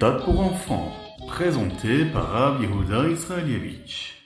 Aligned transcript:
méthode 0.00 0.24
pour 0.24 0.40
enfants, 0.40 0.92
présenté 1.28 2.06
par 2.06 2.32
Rav 2.32 2.62
Yehuda 2.62 3.06
Israelievich. 3.10 4.16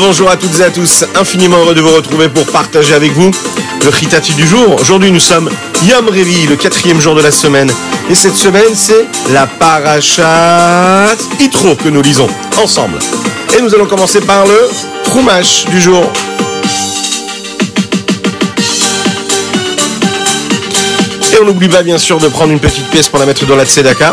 bonjour 0.00 0.28
à 0.28 0.36
toutes 0.36 0.58
et 0.58 0.64
à 0.64 0.70
tous, 0.70 1.04
infiniment 1.14 1.58
heureux 1.58 1.74
de 1.74 1.80
vous 1.80 1.94
retrouver 1.94 2.28
pour 2.28 2.44
partager 2.46 2.94
avec 2.94 3.12
vous 3.12 3.30
le 3.84 3.90
Ritati 3.90 4.34
du 4.34 4.46
jour. 4.46 4.80
Aujourd'hui 4.80 5.12
nous 5.12 5.20
sommes 5.20 5.48
Yom 5.84 6.08
Revi, 6.08 6.46
le 6.48 6.56
quatrième 6.56 7.00
jour 7.00 7.14
de 7.14 7.22
la 7.22 7.30
semaine. 7.30 7.70
Et 8.10 8.16
cette 8.16 8.34
semaine 8.34 8.74
c'est 8.74 9.06
la 9.30 9.46
Parashat 9.46 11.14
Itro 11.38 11.76
que 11.76 11.90
nous 11.90 12.02
lisons 12.02 12.28
ensemble. 12.60 12.98
Et 13.56 13.62
nous 13.62 13.72
allons 13.72 13.86
commencer 13.86 14.20
par 14.20 14.46
le 14.46 14.68
Chumash 15.12 15.66
du 15.66 15.80
jour. 15.80 16.02
On 21.40 21.44
n'oublie 21.44 21.68
pas 21.68 21.82
bien 21.82 21.98
sûr 21.98 22.18
de 22.18 22.28
prendre 22.28 22.52
une 22.52 22.60
petite 22.60 22.88
pièce 22.90 23.08
pour 23.08 23.18
la 23.18 23.26
mettre 23.26 23.46
dans 23.46 23.56
la 23.56 23.64
Tzedaka. 23.64 24.12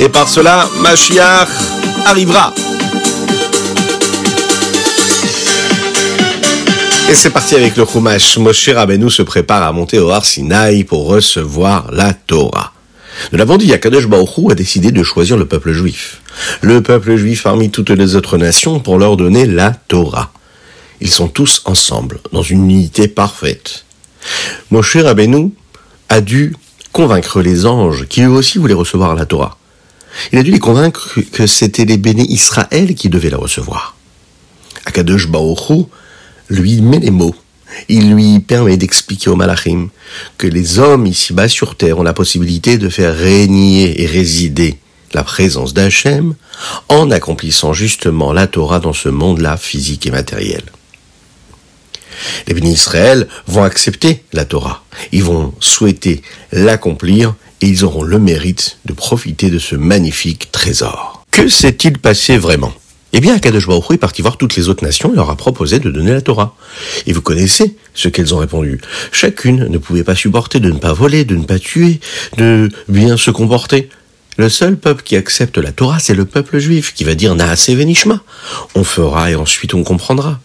Et 0.00 0.08
par 0.08 0.28
cela, 0.28 0.68
Mashiach 0.80 1.48
arrivera. 2.06 2.52
Et 7.10 7.14
c'est 7.14 7.30
parti 7.30 7.54
avec 7.54 7.76
le 7.76 7.84
Chumash. 7.84 8.38
Moshe 8.38 8.68
Rabbeinu 8.70 9.10
se 9.10 9.22
prépare 9.22 9.62
à 9.62 9.72
monter 9.72 9.98
au 9.98 10.10
Har 10.10 10.24
Sinaï 10.24 10.84
pour 10.84 11.06
recevoir 11.06 11.90
la 11.92 12.14
Torah. 12.14 12.72
Nous 13.30 13.38
l'avons 13.38 13.58
dit, 13.58 13.72
Akadosh 13.72 14.06
Baruch 14.06 14.50
a 14.50 14.54
décidé 14.54 14.90
de 14.90 15.02
choisir 15.02 15.36
le 15.36 15.44
peuple 15.44 15.72
juif. 15.72 16.22
Le 16.62 16.80
peuple 16.80 17.16
juif 17.16 17.42
parmi 17.42 17.70
toutes 17.70 17.90
les 17.90 18.16
autres 18.16 18.38
nations 18.38 18.80
pour 18.80 18.98
leur 18.98 19.16
donner 19.16 19.46
la 19.46 19.72
Torah. 19.88 20.32
Ils 21.00 21.10
sont 21.10 21.28
tous 21.28 21.62
ensemble, 21.66 22.20
dans 22.32 22.42
une 22.42 22.70
unité 22.70 23.08
parfaite. 23.08 23.84
Moshe 24.70 24.96
Rabbeinu 24.96 25.52
a 26.12 26.20
dû 26.20 26.54
convaincre 26.92 27.40
les 27.40 27.64
anges 27.64 28.06
qui 28.06 28.20
eux 28.20 28.28
aussi 28.28 28.58
voulaient 28.58 28.74
recevoir 28.74 29.14
la 29.14 29.24
Torah. 29.24 29.56
Il 30.30 30.38
a 30.38 30.42
dû 30.42 30.50
les 30.50 30.58
convaincre 30.58 31.18
que 31.32 31.46
c'était 31.46 31.86
les 31.86 31.96
bénis 31.96 32.26
Israël 32.28 32.94
qui 32.94 33.08
devaient 33.08 33.30
la 33.30 33.38
recevoir. 33.38 33.96
Akadosh 34.84 35.28
Baruch 35.28 35.86
lui 36.50 36.82
met 36.82 36.98
les 36.98 37.10
mots. 37.10 37.34
Il 37.88 38.14
lui 38.14 38.40
permet 38.40 38.76
d'expliquer 38.76 39.30
aux 39.30 39.36
Malachim 39.36 39.88
que 40.36 40.46
les 40.46 40.78
hommes 40.78 41.06
ici-bas 41.06 41.48
sur 41.48 41.76
terre 41.76 41.98
ont 41.98 42.02
la 42.02 42.12
possibilité 42.12 42.76
de 42.76 42.90
faire 42.90 43.16
régner 43.16 44.02
et 44.02 44.06
résider 44.06 44.76
la 45.14 45.24
présence 45.24 45.72
d'Hachem 45.72 46.34
en 46.90 47.10
accomplissant 47.10 47.72
justement 47.72 48.34
la 48.34 48.46
Torah 48.46 48.80
dans 48.80 48.92
ce 48.92 49.08
monde-là 49.08 49.56
physique 49.56 50.06
et 50.06 50.10
matériel. 50.10 50.62
Les 52.46 52.54
bénis 52.54 52.72
Israël 52.72 53.28
vont 53.46 53.62
accepter 53.62 54.24
la 54.32 54.44
Torah. 54.44 54.84
Ils 55.12 55.24
vont 55.24 55.54
souhaiter 55.60 56.22
l'accomplir 56.52 57.34
et 57.60 57.66
ils 57.66 57.84
auront 57.84 58.02
le 58.02 58.18
mérite 58.18 58.78
de 58.84 58.92
profiter 58.92 59.50
de 59.50 59.58
ce 59.58 59.76
magnifique 59.76 60.50
trésor. 60.52 61.24
Que 61.30 61.48
s'est-il 61.48 61.98
passé 61.98 62.36
vraiment? 62.36 62.72
Eh 63.14 63.20
bien, 63.20 63.34
Akadosh 63.34 63.66
Baruch 63.66 63.90
est 63.92 63.98
parti 63.98 64.22
voir 64.22 64.38
toutes 64.38 64.56
les 64.56 64.68
autres 64.68 64.84
nations 64.84 65.12
et 65.12 65.16
leur 65.16 65.28
a 65.28 65.36
proposé 65.36 65.78
de 65.78 65.90
donner 65.90 66.12
la 66.12 66.22
Torah. 66.22 66.56
Et 67.06 67.12
vous 67.12 67.20
connaissez 67.20 67.76
ce 67.92 68.08
qu'elles 68.08 68.34
ont 68.34 68.38
répondu. 68.38 68.80
Chacune 69.12 69.68
ne 69.68 69.78
pouvait 69.78 70.02
pas 70.02 70.14
supporter 70.14 70.60
de 70.60 70.70
ne 70.70 70.78
pas 70.78 70.94
voler, 70.94 71.26
de 71.26 71.36
ne 71.36 71.44
pas 71.44 71.58
tuer, 71.58 72.00
de 72.38 72.70
bien 72.88 73.18
se 73.18 73.30
comporter. 73.30 73.90
Le 74.38 74.48
seul 74.48 74.78
peuple 74.78 75.02
qui 75.02 75.16
accepte 75.16 75.58
la 75.58 75.72
Torah, 75.72 75.98
c'est 75.98 76.14
le 76.14 76.24
peuple 76.24 76.58
juif, 76.58 76.94
qui 76.94 77.04
va 77.04 77.14
dire 77.14 77.34
Naase 77.34 77.68
Venishma. 77.68 78.22
On 78.74 78.82
fera 78.82 79.30
et 79.30 79.34
ensuite 79.34 79.74
on 79.74 79.84
comprendra. 79.84 80.40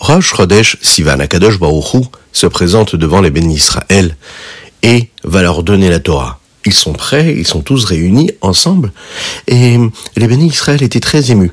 Rosh 0.00 0.34
Chodesh 0.34 0.76
Sivan 0.80 1.18
Akadosh 1.18 1.58
Baruch 1.58 2.06
se 2.32 2.46
présente 2.46 2.94
devant 2.94 3.20
les 3.20 3.30
bénis 3.30 3.56
Israël 3.56 4.16
et 4.82 5.08
va 5.24 5.42
leur 5.42 5.62
donner 5.62 5.90
la 5.90 5.98
Torah. 5.98 6.38
Ils 6.64 6.74
sont 6.74 6.92
prêts, 6.92 7.34
ils 7.36 7.46
sont 7.46 7.62
tous 7.62 7.84
réunis 7.84 8.30
ensemble, 8.40 8.92
et 9.46 9.76
les 10.16 10.28
bénis 10.28 10.48
Israël 10.48 10.82
étaient 10.82 11.00
très 11.00 11.30
émus. 11.30 11.52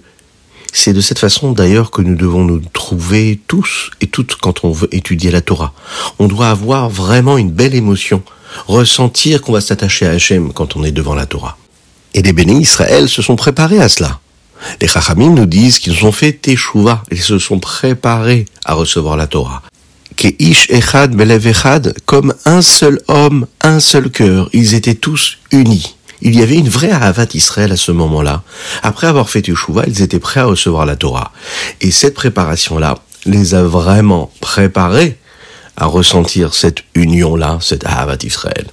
C'est 0.73 0.93
de 0.93 1.01
cette 1.01 1.19
façon 1.19 1.53
d'ailleurs 1.53 1.89
que 1.89 2.01
nous 2.01 2.15
devons 2.15 2.43
nous 2.43 2.59
trouver 2.73 3.39
tous 3.47 3.91
et 4.01 4.07
toutes 4.07 4.35
quand 4.35 4.63
on 4.63 4.71
veut 4.71 4.93
étudier 4.93 5.31
la 5.31 5.41
Torah. 5.41 5.73
On 6.19 6.27
doit 6.27 6.49
avoir 6.49 6.89
vraiment 6.89 7.37
une 7.37 7.51
belle 7.51 7.75
émotion, 7.75 8.23
ressentir 8.67 9.41
qu'on 9.41 9.53
va 9.53 9.61
s'attacher 9.61 10.05
à 10.05 10.11
Hachem 10.11 10.53
quand 10.53 10.75
on 10.75 10.83
est 10.83 10.91
devant 10.91 11.15
la 11.15 11.25
Torah. 11.25 11.57
Et 12.13 12.21
les 12.21 12.33
bénis 12.33 12.61
Israël 12.61 13.09
se 13.09 13.21
sont 13.21 13.35
préparés 13.35 13.79
à 13.79 13.89
cela. 13.89 14.19
Les 14.81 14.87
Chachamim 14.87 15.31
nous 15.31 15.45
disent 15.45 15.79
qu'ils 15.79 16.05
ont 16.05 16.11
fait 16.11 16.33
Teshuvah, 16.33 17.03
ils 17.11 17.21
se 17.21 17.39
sont 17.39 17.59
préparés 17.59 18.45
à 18.63 18.73
recevoir 18.73 19.17
la 19.17 19.27
Torah. 19.27 19.61
Ish 20.39 20.69
Echad 20.69 21.15
Belev 21.15 21.47
Echad, 21.47 21.93
comme 22.05 22.33
un 22.45 22.61
seul 22.61 22.99
homme, 23.07 23.45
un 23.61 23.79
seul 23.79 24.09
cœur, 24.09 24.49
ils 24.53 24.73
étaient 24.73 24.95
tous 24.95 25.37
unis. 25.51 25.95
Il 26.21 26.35
y 26.35 26.41
avait 26.41 26.57
une 26.57 26.69
vraie 26.69 26.91
Ahavat 26.91 27.27
Israël 27.33 27.71
à 27.71 27.77
ce 27.77 27.91
moment-là. 27.91 28.41
Après 28.81 29.05
avoir 29.05 29.29
fait 29.29 29.47
Yeshua, 29.47 29.83
ils 29.85 30.01
étaient 30.01 30.19
prêts 30.19 30.39
à 30.39 30.45
recevoir 30.45 30.85
la 30.85 30.95
Torah. 30.95 31.31
Et 31.81 31.91
cette 31.91 32.15
préparation-là 32.15 32.95
les 33.25 33.53
a 33.53 33.63
vraiment 33.63 34.31
préparés 34.39 35.17
à 35.77 35.85
ressentir 35.85 36.53
cette 36.53 36.83
union-là, 36.95 37.59
cette 37.61 37.85
Ahavat 37.85 38.17
Israël. 38.23 38.67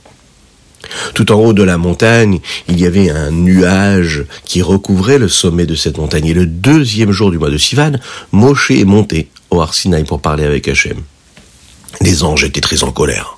Tout 1.14 1.32
en 1.32 1.36
haut 1.36 1.53
de 1.53 1.62
la 1.62 1.78
montagne, 1.78 2.41
il 2.69 2.80
y 2.80 2.86
avait 2.86 3.10
un 3.10 3.30
nuage 3.30 4.25
qui 4.44 4.62
recouvrait 4.62 5.19
le 5.19 5.28
sommet 5.28 5.66
de 5.66 5.75
cette 5.75 5.98
montagne. 5.98 6.26
Et 6.26 6.34
le 6.34 6.47
deuxième 6.47 7.12
jour 7.12 7.30
du 7.30 7.38
mois 7.38 7.50
de 7.50 7.58
Sivan, 7.58 7.92
Moshe 8.32 8.70
est 8.70 8.84
monté 8.84 9.28
au 9.50 9.60
Arsinaï 9.60 10.04
pour 10.04 10.20
parler 10.20 10.44
avec 10.44 10.69
Hachem. 10.69 10.98
Les 12.00 12.25
anges 12.25 12.44
étaient 12.44 12.60
très 12.60 12.82
en 12.84 12.91
colère. 12.91 13.36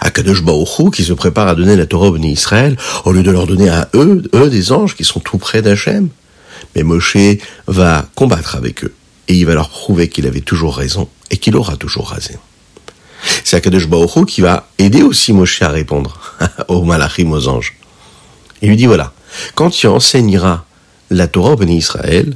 Akadosh 0.00 0.42
Baruch 0.42 0.94
qui 0.94 1.04
se 1.04 1.12
prépare 1.12 1.48
à 1.48 1.54
donner 1.54 1.76
la 1.76 1.86
Torah 1.86 2.08
aux 2.08 2.18
Israël, 2.18 2.76
au 3.04 3.12
lieu 3.12 3.22
de 3.22 3.30
leur 3.30 3.46
donner 3.46 3.68
à 3.68 3.88
eux, 3.94 4.22
eux 4.34 4.50
des 4.50 4.72
anges 4.72 4.94
qui 4.94 5.04
sont 5.04 5.20
tout 5.20 5.38
près 5.38 5.62
d'Hachem. 5.62 6.08
Mais 6.76 6.82
Moshe 6.82 7.16
va 7.66 8.06
combattre 8.14 8.56
avec 8.56 8.84
eux, 8.84 8.94
et 9.28 9.34
il 9.34 9.46
va 9.46 9.54
leur 9.54 9.68
prouver 9.68 10.08
qu'il 10.08 10.26
avait 10.26 10.40
toujours 10.40 10.76
raison, 10.76 11.08
et 11.30 11.36
qu'il 11.36 11.56
aura 11.56 11.76
toujours 11.76 12.10
raison. 12.10 12.38
C'est 13.44 13.56
Akadosh 13.56 13.88
Baruch 13.88 14.26
qui 14.26 14.40
va 14.40 14.68
aider 14.78 15.02
aussi 15.02 15.32
Moshe 15.32 15.62
à 15.62 15.68
répondre 15.68 16.18
aux 16.68 16.82
malachim, 16.82 17.30
aux 17.32 17.48
anges. 17.48 17.76
Il 18.62 18.68
lui 18.68 18.76
dit 18.76 18.86
voilà, 18.86 19.12
quand 19.54 19.70
tu 19.70 19.86
enseigneras 19.86 20.64
la 21.10 21.26
Torah 21.26 21.54
aux 21.54 21.62
Israël, 21.62 22.34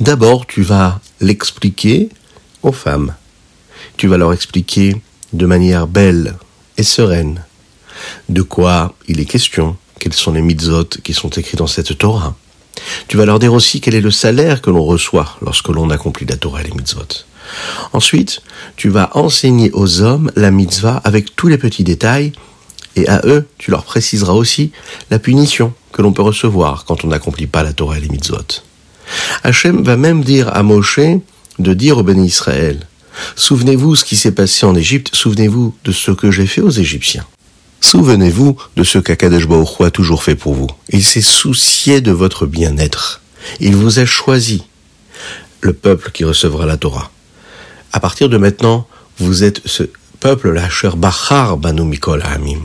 d'abord 0.00 0.46
tu 0.46 0.62
vas 0.62 1.00
l'expliquer 1.20 2.08
aux 2.62 2.72
femmes. 2.72 3.14
Tu 3.96 4.08
vas 4.08 4.18
leur 4.18 4.32
expliquer 4.32 4.96
de 5.32 5.46
manière 5.46 5.86
belle, 5.86 6.36
et 6.76 6.82
sereine. 6.82 7.42
De 8.28 8.42
quoi 8.42 8.94
il 9.08 9.20
est 9.20 9.24
question 9.24 9.76
Quels 9.98 10.12
sont 10.12 10.32
les 10.32 10.42
mitzvot 10.42 10.84
qui 11.02 11.12
sont 11.12 11.30
écrits 11.30 11.56
dans 11.56 11.66
cette 11.66 11.96
Torah 11.98 12.36
Tu 13.08 13.16
vas 13.16 13.24
leur 13.24 13.38
dire 13.38 13.52
aussi 13.52 13.80
quel 13.80 13.94
est 13.94 14.00
le 14.00 14.10
salaire 14.10 14.60
que 14.60 14.70
l'on 14.70 14.84
reçoit 14.84 15.36
lorsque 15.42 15.68
l'on 15.68 15.90
accomplit 15.90 16.26
la 16.26 16.36
Torah 16.36 16.60
et 16.60 16.64
les 16.64 16.72
mitzvot. 16.72 17.06
Ensuite, 17.92 18.42
tu 18.76 18.88
vas 18.88 19.10
enseigner 19.14 19.70
aux 19.72 20.02
hommes 20.02 20.30
la 20.36 20.50
mitzvah 20.50 21.00
avec 21.04 21.36
tous 21.36 21.48
les 21.48 21.58
petits 21.58 21.84
détails, 21.84 22.32
et 22.96 23.08
à 23.08 23.20
eux, 23.24 23.46
tu 23.58 23.70
leur 23.70 23.84
préciseras 23.84 24.32
aussi 24.32 24.70
la 25.10 25.18
punition 25.18 25.72
que 25.92 26.02
l'on 26.02 26.12
peut 26.12 26.22
recevoir 26.22 26.84
quand 26.84 27.04
on 27.04 27.08
n'accomplit 27.08 27.46
pas 27.46 27.62
la 27.62 27.72
Torah 27.72 27.98
et 27.98 28.00
les 28.00 28.08
mitzvot. 28.08 28.62
Hachem 29.42 29.82
va 29.82 29.96
même 29.96 30.22
dire 30.22 30.48
à 30.54 30.62
Moshe 30.62 31.00
de 31.58 31.74
dire 31.74 31.98
au 31.98 32.02
béni 32.02 32.26
Israël, 32.26 32.86
Souvenez-vous 33.36 33.96
ce 33.96 34.04
qui 34.04 34.16
s'est 34.16 34.32
passé 34.32 34.66
en 34.66 34.74
Égypte, 34.74 35.14
souvenez-vous 35.14 35.74
de 35.84 35.92
ce 35.92 36.10
que 36.10 36.30
j'ai 36.30 36.46
fait 36.46 36.60
aux 36.60 36.70
Égyptiens. 36.70 37.24
Souvenez-vous 37.80 38.56
de 38.76 38.82
ce 38.82 38.98
qu'Akadosh 38.98 39.46
Baruch 39.46 39.80
a 39.80 39.90
toujours 39.90 40.22
fait 40.22 40.34
pour 40.34 40.54
vous. 40.54 40.68
Il 40.88 41.04
s'est 41.04 41.20
soucié 41.20 42.00
de 42.00 42.12
votre 42.12 42.46
bien-être. 42.46 43.20
Il 43.60 43.76
vous 43.76 43.98
a 43.98 44.06
choisi, 44.06 44.64
le 45.60 45.72
peuple 45.72 46.10
qui 46.10 46.24
recevra 46.24 46.66
la 46.66 46.76
Torah. 46.76 47.10
À 47.94 48.00
partir 48.00 48.28
de 48.28 48.38
maintenant, 48.38 48.88
vous 49.18 49.44
êtes 49.44 49.62
ce 49.66 49.84
peuple-là, 50.18 50.68
cher 50.68 50.96
Bachar 50.96 51.56
Banu 51.56 51.82
Mikol 51.82 52.24
Hamim. 52.24 52.58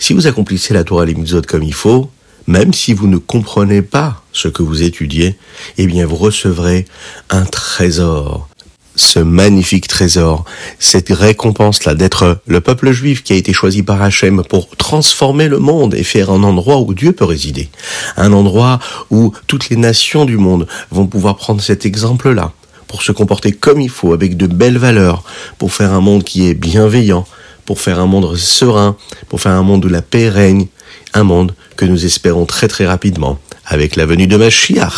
Si 0.00 0.14
vous 0.14 0.26
accomplissez 0.26 0.74
la 0.74 0.82
Torah 0.82 1.06
et 1.06 1.14
comme 1.46 1.62
il 1.62 1.72
faut, 1.72 2.10
même 2.48 2.74
si 2.74 2.92
vous 2.92 3.06
ne 3.06 3.18
comprenez 3.18 3.82
pas 3.82 4.20
ce 4.32 4.48
que 4.48 4.64
vous 4.64 4.82
étudiez, 4.82 5.38
eh 5.76 5.86
bien 5.86 6.06
vous 6.06 6.16
recevrez 6.16 6.86
un 7.30 7.44
trésor, 7.44 8.48
ce 8.96 9.20
magnifique 9.20 9.86
trésor, 9.86 10.44
cette 10.80 11.10
récompense-là 11.10 11.94
d'être 11.94 12.40
le 12.48 12.60
peuple 12.60 12.90
juif 12.90 13.22
qui 13.22 13.34
a 13.34 13.36
été 13.36 13.52
choisi 13.52 13.84
par 13.84 14.02
Hachem 14.02 14.42
pour 14.42 14.70
transformer 14.76 15.46
le 15.46 15.58
monde 15.58 15.94
et 15.94 16.02
faire 16.02 16.32
un 16.32 16.42
endroit 16.42 16.80
où 16.80 16.94
Dieu 16.94 17.12
peut 17.12 17.24
résider. 17.24 17.68
Un 18.16 18.32
endroit 18.32 18.80
où 19.10 19.32
toutes 19.46 19.68
les 19.68 19.76
nations 19.76 20.24
du 20.24 20.36
monde 20.36 20.66
vont 20.90 21.06
pouvoir 21.06 21.36
prendre 21.36 21.62
cet 21.62 21.86
exemple-là 21.86 22.52
pour 22.88 23.02
se 23.02 23.12
comporter 23.12 23.52
comme 23.52 23.80
il 23.80 23.90
faut, 23.90 24.12
avec 24.12 24.36
de 24.36 24.46
belles 24.46 24.78
valeurs, 24.78 25.22
pour 25.58 25.72
faire 25.72 25.92
un 25.92 26.00
monde 26.00 26.24
qui 26.24 26.48
est 26.48 26.54
bienveillant, 26.54 27.26
pour 27.64 27.80
faire 27.80 28.00
un 28.00 28.06
monde 28.06 28.34
serein, 28.36 28.96
pour 29.28 29.40
faire 29.40 29.52
un 29.52 29.62
monde 29.62 29.84
où 29.84 29.88
la 29.88 30.02
paix 30.02 30.28
règne, 30.28 30.66
un 31.14 31.22
monde 31.22 31.54
que 31.76 31.84
nous 31.84 32.04
espérons 32.04 32.46
très 32.46 32.66
très 32.66 32.86
rapidement 32.86 33.38
avec 33.66 33.94
la 33.96 34.06
venue 34.06 34.26
de 34.26 34.36
Mashiach. 34.36 34.92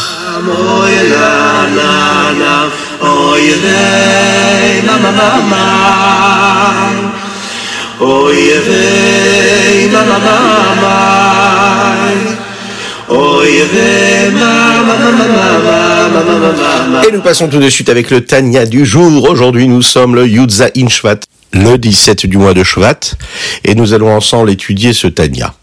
Et 17.06 17.12
nous 17.12 17.20
passons 17.20 17.48
tout 17.48 17.58
de 17.58 17.68
suite 17.68 17.88
avec 17.88 18.10
le 18.10 18.24
Tania 18.24 18.66
du 18.66 18.84
jour. 18.84 19.28
Aujourd'hui, 19.28 19.68
nous 19.68 19.82
sommes 19.82 20.14
le 20.14 20.26
Yudza 20.26 20.70
Inshvat, 20.76 21.20
le 21.52 21.76
17 21.76 22.26
du 22.26 22.36
mois 22.36 22.54
de 22.54 22.62
Shvat, 22.62 23.16
et 23.64 23.74
nous 23.74 23.92
allons 23.94 24.14
ensemble 24.14 24.50
étudier 24.50 24.92
ce 24.92 25.06
Tania. 25.06 25.54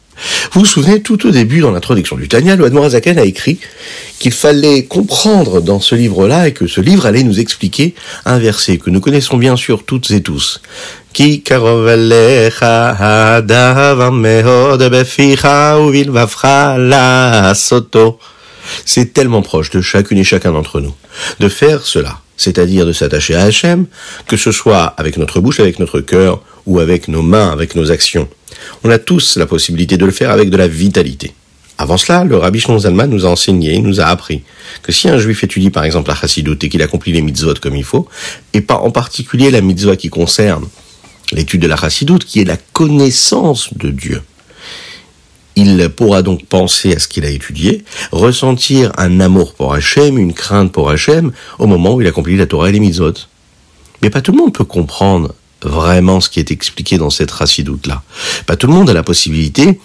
Vous 0.51 0.61
vous 0.61 0.65
souvenez, 0.65 1.01
tout 1.01 1.27
au 1.27 1.31
début, 1.31 1.59
dans 1.59 1.71
l'introduction 1.71 2.15
du 2.15 2.27
Tania, 2.27 2.55
le 2.55 2.89
Zaken 2.89 3.19
a 3.19 3.23
écrit 3.23 3.59
qu'il 4.19 4.31
fallait 4.31 4.85
comprendre 4.85 5.61
dans 5.61 5.79
ce 5.79 5.93
livre-là 5.93 6.47
et 6.47 6.53
que 6.53 6.65
ce 6.65 6.81
livre 6.81 7.05
allait 7.05 7.23
nous 7.23 7.39
expliquer 7.39 7.93
un 8.25 8.39
verset 8.39 8.77
que 8.77 8.89
nous 8.89 8.99
connaissons 8.99 9.37
bien 9.37 9.55
sûr 9.55 9.83
toutes 9.83 10.09
et 10.11 10.21
tous. 10.21 10.61
C'est 18.85 19.13
tellement 19.13 19.41
proche 19.41 19.69
de 19.69 19.81
chacune 19.81 20.17
et 20.17 20.23
chacun 20.23 20.51
d'entre 20.51 20.79
nous 20.79 20.93
de 21.39 21.49
faire 21.49 21.81
cela, 21.83 22.19
c'est-à-dire 22.37 22.85
de 22.85 22.93
s'attacher 22.93 23.35
à 23.35 23.43
Hachem, 23.43 23.85
que 24.27 24.37
ce 24.37 24.51
soit 24.51 24.85
avec 24.97 25.17
notre 25.17 25.39
bouche, 25.39 25.59
avec 25.59 25.79
notre 25.79 26.01
cœur, 26.01 26.41
ou 26.67 26.79
avec 26.79 27.07
nos 27.07 27.23
mains, 27.23 27.49
avec 27.49 27.75
nos 27.75 27.91
actions. 27.91 28.27
On 28.83 28.89
a 28.91 28.99
tous 28.99 29.37
la 29.37 29.47
possibilité 29.47 29.97
de 29.97 30.05
le 30.05 30.11
faire 30.11 30.29
avec 30.29 30.49
de 30.49 30.57
la 30.57 30.67
vitalité. 30.67 31.33
Avant 31.79 31.97
cela, 31.97 32.23
le 32.23 32.37
rabbi 32.37 32.59
Shnon 32.59 32.79
Zalman 32.79 33.07
nous 33.07 33.25
a 33.25 33.29
enseigné, 33.29 33.79
nous 33.79 34.01
a 34.01 34.05
appris 34.05 34.43
que 34.81 34.91
si 34.91 35.07
un 35.09 35.17
juif 35.17 35.43
étudie 35.43 35.69
par 35.69 35.83
exemple 35.83 36.09
la 36.09 36.15
chassidoute 36.15 36.63
et 36.63 36.69
qu'il 36.69 36.81
accomplit 36.81 37.11
les 37.11 37.21
mitzvot 37.21 37.53
comme 37.61 37.75
il 37.75 37.83
faut, 37.83 38.07
et 38.53 38.61
pas 38.61 38.77
en 38.77 38.91
particulier 38.91 39.51
la 39.51 39.61
mitzvah 39.61 39.95
qui 39.95 40.09
concerne 40.09 40.65
l'étude 41.31 41.61
de 41.61 41.67
la 41.67 41.77
chassidoute, 41.77 42.25
qui 42.25 42.41
est 42.41 42.45
la 42.45 42.57
connaissance 42.57 43.69
de 43.75 43.89
Dieu, 43.89 44.21
il 45.57 45.89
pourra 45.89 46.21
donc 46.21 46.45
penser 46.45 46.95
à 46.95 46.99
ce 46.99 47.07
qu'il 47.07 47.25
a 47.25 47.29
étudié, 47.29 47.83
ressentir 48.11 48.91
un 48.95 49.19
amour 49.19 49.55
pour 49.55 49.73
Hachem, 49.73 50.19
une 50.19 50.33
crainte 50.33 50.71
pour 50.71 50.91
Hachem, 50.91 51.31
au 51.57 51.65
moment 51.65 51.95
où 51.95 52.01
il 52.01 52.07
accomplit 52.07 52.37
la 52.37 52.45
Torah 52.45 52.69
et 52.69 52.71
les 52.71 52.79
mitzvot. 52.79 53.13
Mais 54.03 54.11
pas 54.11 54.21
tout 54.21 54.31
le 54.31 54.37
monde 54.37 54.53
peut 54.53 54.65
comprendre 54.65 55.33
vraiment 55.63 56.21
ce 56.21 56.29
qui 56.29 56.39
est 56.39 56.51
expliqué 56.51 56.99
dans 56.99 57.09
cette 57.09 57.31
racidoute-là. 57.31 58.03
Pas 58.45 58.55
tout 58.55 58.67
le 58.67 58.73
monde 58.73 58.87
a 58.91 58.93
la 58.93 59.01
possibilité, 59.01 59.79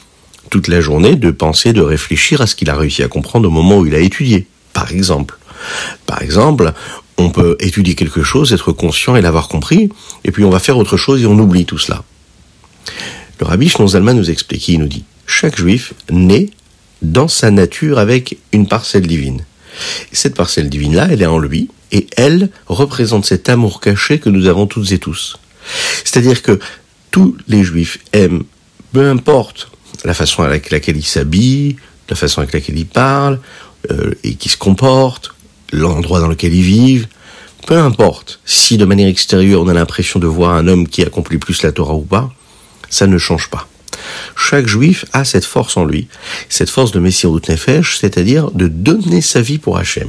toute 0.51 0.69
la 0.69 0.83
journée, 0.83 1.17
de 1.17 1.31
penser, 1.31 1.73
de 1.73 1.81
réfléchir 1.81 2.43
à 2.43 2.47
ce 2.47 2.55
qu'il 2.55 2.69
a 2.69 2.77
réussi 2.77 3.03
à 3.03 3.09
comprendre 3.09 3.49
au 3.49 3.51
moment 3.51 3.79
où 3.79 3.87
il 3.87 3.95
a 3.95 4.01
étudié. 4.01 4.47
Par 4.75 4.93
exemple. 4.93 5.39
Par 6.05 6.21
exemple, 6.21 6.75
on 7.17 7.31
peut 7.31 7.57
étudier 7.61 7.95
quelque 7.95 8.23
chose, 8.23 8.53
être 8.53 8.73
conscient 8.73 9.17
et 9.17 9.23
l'avoir 9.23 9.49
compris, 9.49 9.89
et 10.25 10.33
puis 10.33 10.45
on 10.45 10.51
va 10.51 10.59
faire 10.59 10.77
autre 10.77 10.99
chose 10.99 11.23
et 11.23 11.27
on 11.27 11.39
oublie 11.39 11.65
tout 11.65 11.79
cela. 11.79 12.03
Le 13.41 13.47
rabbi 13.47 13.73
Zalman 13.87 14.15
nous 14.15 14.31
explique, 14.31 14.69
il 14.69 14.79
nous 14.79 14.89
dit, 14.89 15.05
chaque 15.33 15.57
juif 15.57 15.95
naît 16.11 16.51
dans 17.01 17.29
sa 17.29 17.51
nature 17.51 17.99
avec 17.99 18.39
une 18.53 18.69
parcelle 18.69 19.07
divine. 19.07 19.45
Cette 20.13 20.35
parcelle 20.35 20.69
divine-là, 20.69 21.09
elle 21.11 21.23
est 21.23 21.27
en 21.27 21.39
lui, 21.39 21.69
et 21.91 22.07
elle 22.17 22.51
représente 22.67 23.25
cet 23.25 23.49
amour 23.49 23.81
caché 23.81 24.19
que 24.19 24.29
nous 24.29 24.47
avons 24.47 24.67
toutes 24.67 24.93
et 24.93 24.99
tous. 24.99 25.39
C'est-à-dire 26.05 26.43
que 26.43 26.59
tous 27.11 27.37
les 27.49 27.65
juifs 27.65 27.99
aiment, 28.13 28.45
peu 28.93 29.09
importe 29.09 29.71
la 30.05 30.15
façon 30.15 30.43
avec 30.43 30.71
laquelle 30.71 30.97
ils 30.97 31.05
s'habillent, 31.05 31.77
la 32.09 32.17
façon 32.17 32.41
avec 32.41 32.53
laquelle 32.53 32.79
ils 32.79 32.87
parlent, 32.87 33.41
euh, 33.91 34.15
et 34.25 34.35
qui 34.35 34.49
se 34.49 34.57
comportent, 34.57 35.35
l'endroit 35.73 36.21
dans 36.21 36.29
lequel 36.29 36.55
ils 36.55 36.63
vivent, 36.63 37.09
peu 37.67 37.79
importe 37.79 38.41
si 38.45 38.77
de 38.77 38.85
manière 38.85 39.09
extérieure 39.09 39.63
on 39.63 39.69
a 39.69 39.75
l'impression 39.75 40.21
de 40.21 40.27
voir 40.27 40.55
un 40.55 40.69
homme 40.69 40.89
qui 40.89 41.03
accomplit 41.03 41.39
plus 41.39 41.63
la 41.63 41.73
Torah 41.73 41.95
ou 41.95 42.03
pas, 42.03 42.31
ça 42.91 43.07
ne 43.07 43.19
change 43.19 43.49
pas. 43.49 43.69
Chaque 44.37 44.67
juif 44.67 45.05
a 45.13 45.25
cette 45.25 45.45
force 45.45 45.77
en 45.77 45.85
lui, 45.85 46.09
cette 46.49 46.71
force 46.71 46.93
de 46.93 47.01
Messirut 47.01 47.43
Nefesh, 47.49 47.99
c'est-à-dire 47.99 48.51
de 48.51 48.69
donner 48.69 49.21
sa 49.21 49.41
vie 49.41 49.59
pour 49.59 49.79
Hachem, 49.79 50.09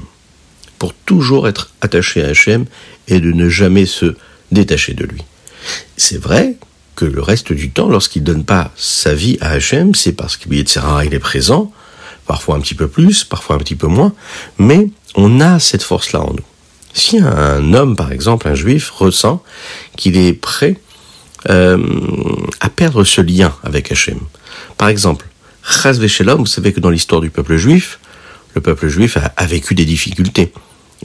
pour 0.80 0.94
toujours 0.94 1.48
être 1.48 1.72
attaché 1.81 2.24
à 2.24 2.30
Hachem 2.30 2.66
et 3.07 3.19
de 3.19 3.31
ne 3.31 3.50
jamais 3.50 3.86
se 3.86 4.16
détacher 4.51 4.94
de 4.94 5.06
lui. 5.06 5.22
C'est 5.98 6.22
vrai 6.22 6.56
que 6.95 7.06
le 7.06 7.22
reste 7.22 7.54
du 7.54 7.72
temps, 7.72 7.90
lorsqu'il 7.90 8.24
donne 8.24 8.44
pas 8.44 8.72
sa 8.75 9.13
vie 9.13 9.38
à 9.42 9.50
Hachem, 9.51 9.96
c'est 9.96 10.13
parce 10.13 10.38
qu'il 10.38 10.54
il 10.54 11.13
est 11.13 11.19
présent, 11.19 11.72
parfois 12.25 12.56
un 12.56 12.60
petit 12.60 12.75
peu 12.75 12.88
plus, 12.88 13.24
parfois 13.24 13.56
un 13.56 13.60
petit 13.60 13.75
peu 13.75 13.88
moins, 13.88 14.13
mais 14.57 14.89
on 15.16 15.39
a 15.39 15.60
cette 15.60 15.84
force-là 15.84 16.22
en 16.22 16.31
nous. 16.31 16.46
Si 16.94 17.18
un 17.19 17.74
homme, 17.74 17.96
par 17.96 18.12
exemple, 18.12 18.48
un 18.48 18.56
juif, 18.56 18.92
ressent 18.92 19.44
qu'il 19.98 20.16
est 20.16 20.34
prêt 20.34 20.78
euh, 21.50 21.78
à 22.60 22.69
perdre 22.69 23.04
ce 23.04 23.22
lien 23.22 23.54
avec 23.63 23.92
Hachem, 23.92 24.19
par 24.78 24.90
exemple, 24.90 25.25
Chaz 25.63 26.00
Veshelom, 26.00 26.40
vous 26.40 26.45
savez 26.45 26.74
que 26.74 26.80
dans 26.80 26.90
l'histoire 26.90 27.22
du 27.22 27.30
peuple 27.30 27.57
juif, 27.57 28.00
le 28.54 28.62
peuple 28.62 28.88
juif 28.88 29.18
a, 29.18 29.45
vécu 29.45 29.75
des 29.75 29.86
difficultés. 29.86 30.51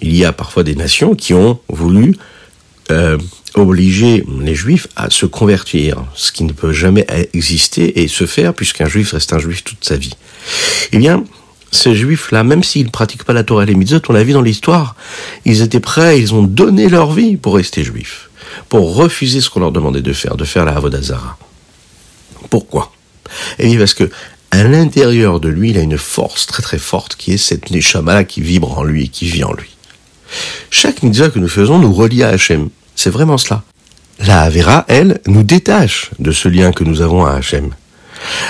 Il 0.02 0.14
y 0.14 0.24
a 0.24 0.32
parfois 0.32 0.64
des 0.64 0.74
nations 0.74 1.14
qui 1.14 1.32
ont 1.32 1.60
voulu 1.68 2.16
euh, 2.90 3.18
obliger 3.54 4.24
les 4.40 4.54
juifs 4.54 4.88
à 4.96 5.10
se 5.10 5.26
convertir, 5.26 6.04
ce 6.14 6.32
qui 6.32 6.44
ne 6.44 6.52
peut 6.52 6.72
jamais 6.72 7.06
exister 7.32 8.02
et 8.02 8.08
se 8.08 8.26
faire 8.26 8.54
puisqu'un 8.54 8.86
juif 8.86 9.12
reste 9.12 9.32
un 9.32 9.38
juif 9.38 9.64
toute 9.64 9.84
sa 9.84 9.96
vie. 9.96 10.14
Eh 10.92 10.98
bien, 10.98 11.24
ces 11.70 11.94
juifs-là, 11.94 12.44
même 12.44 12.62
s'ils 12.62 12.86
ne 12.86 12.90
pratiquent 12.90 13.24
pas 13.24 13.32
la 13.32 13.44
Torah 13.44 13.64
et 13.64 13.66
les 13.66 13.74
mitzvot, 13.74 14.00
on 14.08 14.12
l'a 14.12 14.24
vu 14.24 14.32
dans 14.32 14.42
l'histoire, 14.42 14.96
ils 15.44 15.62
étaient 15.62 15.80
prêts, 15.80 16.18
ils 16.20 16.34
ont 16.34 16.42
donné 16.42 16.88
leur 16.88 17.12
vie 17.12 17.36
pour 17.36 17.56
rester 17.56 17.84
juifs, 17.84 18.27
pour 18.68 18.94
refuser 18.96 19.40
ce 19.40 19.50
qu'on 19.50 19.60
leur 19.60 19.72
demandait 19.72 20.02
de 20.02 20.12
faire, 20.12 20.36
de 20.36 20.44
faire 20.44 20.64
la 20.64 20.76
Havodazara. 20.76 21.38
Pourquoi? 22.50 22.92
Eh 23.58 23.68
bien, 23.68 23.78
parce 23.78 23.94
que 23.94 24.10
à 24.50 24.64
l'intérieur 24.64 25.40
de 25.40 25.48
lui, 25.48 25.70
il 25.70 25.78
a 25.78 25.82
une 25.82 25.98
force 25.98 26.46
très 26.46 26.62
très 26.62 26.78
forte 26.78 27.16
qui 27.16 27.32
est 27.32 27.38
cette 27.38 27.70
neshama 27.70 28.24
qui 28.24 28.40
vibre 28.40 28.78
en 28.78 28.82
lui 28.82 29.04
et 29.04 29.08
qui 29.08 29.26
vit 29.26 29.44
en 29.44 29.52
lui. 29.52 29.76
Chaque 30.70 31.02
mitzvah 31.02 31.30
que 31.30 31.38
nous 31.38 31.48
faisons 31.48 31.78
nous 31.78 31.92
relie 31.92 32.22
à 32.22 32.28
Hachem. 32.28 32.70
C'est 32.94 33.10
vraiment 33.10 33.38
cela. 33.38 33.62
La 34.20 34.42
Avera, 34.42 34.84
elle, 34.88 35.20
nous 35.26 35.42
détache 35.42 36.10
de 36.18 36.32
ce 36.32 36.48
lien 36.48 36.72
que 36.72 36.84
nous 36.84 37.02
avons 37.02 37.24
à 37.24 37.34
Hachem. 37.34 37.70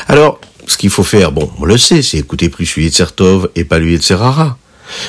Alors, 0.06 0.40
ce 0.66 0.76
qu'il 0.76 0.90
faut 0.90 1.04
faire, 1.04 1.32
bon, 1.32 1.50
on 1.58 1.64
le 1.64 1.78
sait, 1.78 2.02
c'est 2.02 2.18
écouter 2.18 2.48
plus 2.48 2.76
lui 2.76 2.90
Tov 2.90 3.50
et 3.54 3.64
pas 3.64 3.78
lui 3.78 4.00
Serara. 4.00 4.56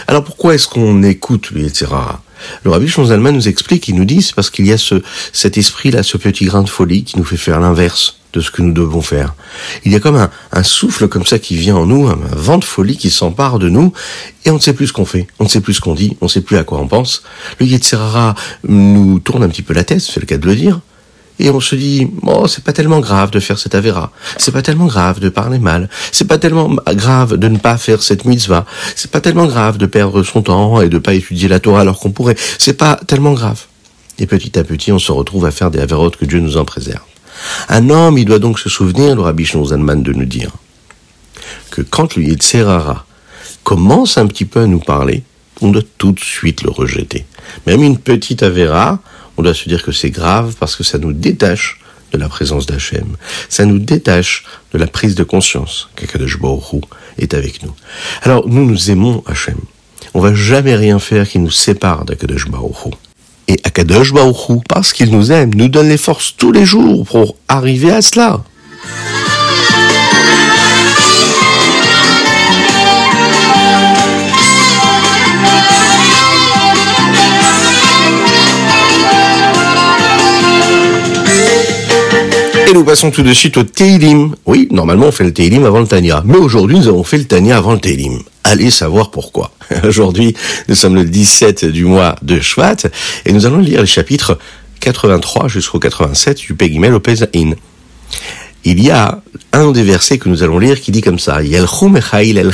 Alors 0.07 0.23
pourquoi 0.23 0.55
est-ce 0.55 0.67
qu'on 0.67 1.03
écoute 1.03 1.51
lui 1.51 1.69
Serara 1.69 2.21
Le 2.63 2.71
Rabbi 2.71 2.87
Shonzalman 2.87 3.31
nous 3.31 3.47
explique, 3.47 3.87
il 3.87 3.95
nous 3.95 4.05
dit, 4.05 4.21
c'est 4.21 4.35
parce 4.35 4.49
qu'il 4.49 4.65
y 4.65 4.73
a 4.73 4.77
ce, 4.77 5.01
cet 5.33 5.57
esprit-là, 5.57 6.03
ce 6.03 6.17
petit 6.17 6.45
grain 6.45 6.63
de 6.63 6.69
folie 6.69 7.03
qui 7.03 7.17
nous 7.17 7.23
fait 7.23 7.37
faire 7.37 7.59
l'inverse 7.59 8.15
de 8.33 8.41
ce 8.41 8.51
que 8.51 8.61
nous 8.61 8.73
devons 8.73 9.01
faire. 9.01 9.33
Il 9.85 9.91
y 9.91 9.95
a 9.95 9.99
comme 9.99 10.15
un, 10.15 10.29
un, 10.51 10.63
souffle 10.63 11.07
comme 11.07 11.25
ça 11.25 11.39
qui 11.39 11.55
vient 11.55 11.75
en 11.75 11.85
nous, 11.85 12.07
un, 12.07 12.19
vent 12.31 12.57
de 12.57 12.63
folie 12.63 12.97
qui 12.97 13.09
s'empare 13.09 13.59
de 13.59 13.69
nous, 13.69 13.91
et 14.45 14.51
on 14.51 14.55
ne 14.55 14.59
sait 14.59 14.73
plus 14.73 14.87
ce 14.87 14.93
qu'on 14.93 15.05
fait, 15.05 15.27
on 15.39 15.45
ne 15.45 15.49
sait 15.49 15.61
plus 15.61 15.73
ce 15.73 15.81
qu'on 15.81 15.95
dit, 15.95 16.15
on 16.21 16.25
ne 16.25 16.29
sait 16.29 16.41
plus 16.41 16.57
à 16.57 16.63
quoi 16.63 16.79
on 16.79 16.87
pense. 16.87 17.23
Le 17.59 17.65
Yetzirara 17.65 18.35
nous 18.67 19.19
tourne 19.19 19.43
un 19.43 19.49
petit 19.49 19.63
peu 19.63 19.73
la 19.73 19.83
tête, 19.83 20.01
c'est 20.01 20.19
le 20.19 20.25
cas 20.25 20.37
de 20.37 20.45
le 20.45 20.55
dire, 20.55 20.79
et 21.39 21.49
on 21.49 21.59
se 21.59 21.75
dit, 21.75 22.07
oh, 22.23 22.47
c'est 22.47 22.63
pas 22.63 22.73
tellement 22.73 22.99
grave 22.99 23.31
de 23.31 23.39
faire 23.39 23.57
cette 23.57 23.73
avéra, 23.73 24.11
c'est 24.37 24.51
pas 24.51 24.61
tellement 24.61 24.87
grave 24.87 25.19
de 25.19 25.29
parler 25.29 25.57
mal, 25.57 25.89
c'est 26.11 26.27
pas 26.27 26.37
tellement 26.37 26.75
grave 26.87 27.37
de 27.37 27.47
ne 27.47 27.57
pas 27.57 27.77
faire 27.77 28.03
cette 28.03 28.25
mitzvah, 28.25 28.65
c'est 28.95 29.09
pas 29.09 29.21
tellement 29.21 29.47
grave 29.47 29.77
de 29.77 29.85
perdre 29.85 30.21
son 30.23 30.41
temps 30.41 30.81
et 30.81 30.89
de 30.89 30.97
pas 30.97 31.13
étudier 31.13 31.47
la 31.47 31.59
Torah 31.59 31.81
alors 31.81 31.99
qu'on 31.99 32.11
pourrait, 32.11 32.35
c'est 32.57 32.73
pas 32.73 32.99
tellement 33.07 33.33
grave. 33.33 33.65
Et 34.19 34.25
petit 34.25 34.59
à 34.59 34.65
petit, 34.65 34.91
on 34.91 34.99
se 34.99 35.13
retrouve 35.13 35.45
à 35.45 35.51
faire 35.51 35.71
des 35.71 35.79
avérotes 35.79 36.17
que 36.17 36.25
Dieu 36.25 36.41
nous 36.41 36.57
en 36.57 36.65
préserve. 36.65 37.03
Un 37.69 37.89
homme, 37.89 38.17
il 38.17 38.25
doit 38.25 38.39
donc 38.39 38.59
se 38.59 38.67
souvenir, 38.67 39.15
le 39.15 39.21
Rabbi 39.21 39.45
Zalman, 39.45 40.03
de 40.03 40.11
nous 40.11 40.25
dire 40.25 40.51
que 41.71 41.81
quand 41.81 42.15
le 42.15 42.23
Yetzerara 42.23 43.05
commence 43.63 44.17
un 44.17 44.27
petit 44.27 44.45
peu 44.45 44.61
à 44.61 44.67
nous 44.67 44.79
parler, 44.79 45.23
on 45.61 45.71
doit 45.71 45.83
tout 45.97 46.11
de 46.11 46.19
suite 46.19 46.63
le 46.63 46.69
rejeter. 46.69 47.25
Même 47.65 47.83
une 47.83 47.97
petite 47.97 48.43
avéra, 48.43 48.99
on 49.39 49.41
doit 49.41 49.53
se 49.53 49.69
dire 49.69 49.83
que 49.83 49.93
c'est 49.93 50.09
grave 50.09 50.55
parce 50.59 50.75
que 50.75 50.83
ça 50.83 50.97
nous 50.97 51.13
détache 51.13 51.79
de 52.11 52.17
la 52.17 52.27
présence 52.27 52.65
d'Hachem. 52.65 53.15
Ça 53.47 53.63
nous 53.63 53.79
détache 53.79 54.43
de 54.73 54.77
la 54.77 54.85
prise 54.85 55.15
de 55.15 55.23
conscience 55.23 55.87
qu'Akadosh 55.95 56.39
Baruch 56.39 56.83
est 57.17 57.33
avec 57.33 57.63
nous. 57.63 57.73
Alors, 58.23 58.49
nous, 58.49 58.65
nous 58.65 58.91
aimons 58.91 59.23
Hachem. 59.27 59.55
On 60.13 60.19
va 60.19 60.33
jamais 60.33 60.75
rien 60.75 60.99
faire 60.99 61.25
qui 61.25 61.39
nous 61.39 61.51
sépare 61.51 62.03
d'Akadosh 62.03 62.49
Baruch 62.49 62.93
et 63.47 63.61
Akadosh 63.63 64.11
Baruch 64.11 64.61
parce 64.67 64.91
qu'il 64.91 65.09
nous 65.09 65.31
aime, 65.31 65.53
nous 65.55 65.69
donne 65.69 65.87
les 65.87 65.97
forces 65.97 66.35
tous 66.35 66.51
les 66.51 66.65
jours 66.65 67.05
pour 67.05 67.37
arriver 67.47 67.91
à 67.91 68.01
cela. 68.01 68.43
Et 82.69 82.73
nous 82.73 82.83
passons 82.83 83.09
tout 83.09 83.23
de 83.23 83.33
suite 83.33 83.57
au 83.57 83.63
Teilim. 83.63 84.35
Oui, 84.45 84.67
normalement 84.69 85.07
on 85.07 85.11
fait 85.11 85.23
le 85.23 85.33
Teilim 85.33 85.65
avant 85.65 85.79
le 85.79 85.87
Tanya. 85.87 86.21
Mais 86.23 86.37
aujourd'hui 86.37 86.77
nous 86.77 86.87
avons 86.87 87.03
fait 87.03 87.17
le 87.17 87.23
Tanya 87.23 87.57
avant 87.57 87.73
le 87.73 87.79
Teilim. 87.79 88.19
Allez 88.43 88.69
savoir 88.69 89.09
pourquoi. 89.09 89.51
Aujourd'hui, 89.83 90.35
nous 90.67 90.75
sommes 90.75 90.93
le 90.93 91.03
17 91.03 91.65
du 91.65 91.85
mois 91.85 92.15
de 92.21 92.39
Shvat 92.39 92.77
et 93.25 93.33
nous 93.33 93.47
allons 93.47 93.57
lire 93.57 93.81
les 93.81 93.87
chapitres 93.87 94.37
83 94.81 95.47
jusqu'au 95.47 95.79
87 95.79 96.37
du 96.37 96.53
Pegimel 96.53 96.93
au 96.93 96.99
Pezaïn. 96.99 97.55
Il 98.65 98.83
y 98.83 98.91
a 98.91 99.23
un 99.51 99.71
des 99.71 99.83
versets 99.83 100.19
que 100.19 100.29
nous 100.29 100.43
allons 100.43 100.59
lire 100.59 100.79
qui 100.79 100.91
dit 100.91 101.01
comme 101.01 101.17
ça 101.17 101.41
Yelchum 101.41 101.99
el 102.13 102.51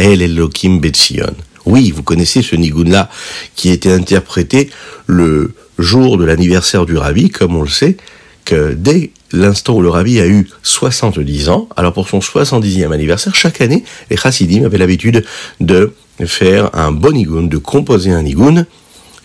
el 0.00 0.22
Elokim 0.22 0.80
Betzion. 0.80 1.34
Oui, 1.66 1.90
vous 1.90 2.02
connaissez 2.02 2.40
ce 2.40 2.56
nigun-là 2.56 3.10
qui 3.54 3.68
été 3.68 3.92
interprété 3.92 4.70
le 5.06 5.52
jour 5.78 6.16
de 6.16 6.24
l'anniversaire 6.24 6.86
du 6.86 6.96
Rabbi, 6.96 7.28
comme 7.28 7.54
on 7.54 7.62
le 7.62 7.68
sait, 7.68 7.98
que 8.46 8.72
dès 8.72 9.10
l'instant 9.32 9.74
où 9.74 9.82
le 9.82 9.90
Rabbi 9.90 10.20
a 10.20 10.26
eu 10.26 10.48
70 10.62 11.48
ans, 11.48 11.68
alors 11.76 11.92
pour 11.92 12.08
son 12.08 12.18
70e 12.18 12.92
anniversaire, 12.92 13.34
chaque 13.34 13.60
année, 13.60 13.84
les 14.10 14.16
chassidim 14.16 14.64
avaient 14.64 14.78
l'habitude 14.78 15.24
de 15.60 15.92
faire 16.24 16.70
un 16.74 16.92
bon 16.92 17.12
nigun, 17.12 17.42
de 17.42 17.58
composer 17.58 18.10
un 18.10 18.22
nigun 18.22 18.66